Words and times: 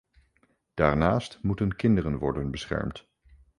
Daarnaast 0.73 1.39
moeten 1.41 1.75
kinderen 1.75 2.17
worden 2.17 2.51
beschermd. 2.51 3.07